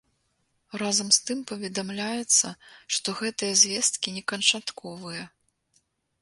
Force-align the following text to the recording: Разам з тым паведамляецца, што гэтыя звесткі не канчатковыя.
Разам 0.81 1.11
з 1.17 1.19
тым 1.27 1.43
паведамляецца, 1.51 2.47
што 2.97 3.07
гэтыя 3.21 3.53
звесткі 3.65 4.15
не 4.17 4.23
канчатковыя. 4.33 5.23